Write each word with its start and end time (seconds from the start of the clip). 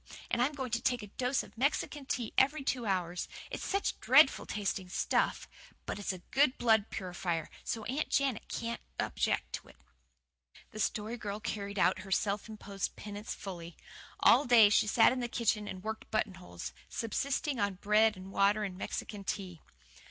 And 0.31 0.41
I'm 0.41 0.53
going 0.55 0.71
to 0.71 0.81
take 0.81 1.03
a 1.03 1.09
dose 1.21 1.43
of 1.43 1.55
Mexican 1.55 2.07
Tea 2.07 2.33
every 2.35 2.63
two 2.63 2.87
hours. 2.87 3.27
It's 3.51 3.63
such 3.63 3.99
dreadful 3.99 4.47
tasting 4.47 4.89
stuff 4.89 5.47
but 5.85 5.99
it's 5.99 6.11
a 6.11 6.23
good 6.31 6.57
blood 6.57 6.89
purifier, 6.89 7.51
so 7.63 7.83
Aunt 7.83 8.09
Janet 8.09 8.47
can't 8.47 8.81
object 8.99 9.53
to 9.53 9.67
it." 9.67 9.75
The 10.71 10.79
Story 10.79 11.17
Girl 11.17 11.39
carried 11.39 11.77
out 11.77 11.99
her 11.99 12.09
self 12.11 12.49
imposed 12.49 12.95
penance 12.95 13.35
fully. 13.35 13.77
All 14.21 14.45
day 14.45 14.69
she 14.71 14.87
sat 14.87 15.11
in 15.13 15.19
the 15.19 15.27
kitchen 15.27 15.67
and 15.67 15.83
worked 15.83 16.09
buttonholes, 16.09 16.73
subsisting 16.89 17.59
on 17.59 17.75
bread 17.75 18.17
and 18.17 18.31
water 18.31 18.63
and 18.63 18.75
Mexican 18.75 19.23
Tea. 19.23 19.61